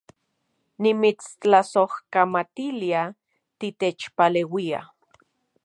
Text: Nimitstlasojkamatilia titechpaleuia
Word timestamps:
Nimitstlasojkamatilia 0.85 3.01
titechpaleuia 3.59 4.79